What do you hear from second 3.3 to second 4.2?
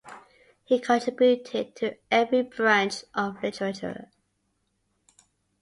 literature.